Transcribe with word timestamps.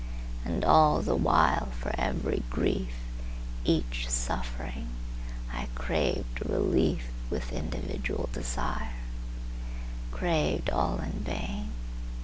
And 0.43 0.65
all 0.65 1.03
the 1.03 1.15
while 1.15 1.67
for 1.79 1.93
every 1.95 2.41
grief, 2.49 2.95
Each 3.63 4.07
suffering, 4.09 4.87
I 5.53 5.67
craved 5.75 6.39
reliefWith 6.39 7.51
individual 7.51 8.27
desire,—Craved 8.33 10.71
all 10.71 10.97
in 11.01 11.19
vain! 11.23 11.69